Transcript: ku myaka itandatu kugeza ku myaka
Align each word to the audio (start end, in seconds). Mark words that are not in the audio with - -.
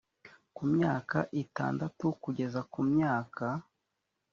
ku 0.55 0.61
myaka 0.73 1.17
itandatu 1.43 2.05
kugeza 2.23 2.59
ku 2.71 2.79
myaka 2.91 3.45